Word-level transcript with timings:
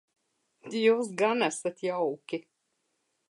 Jūs 0.85 1.11
gan 1.21 1.45
esat 1.49 1.85
jauki. 1.89 2.41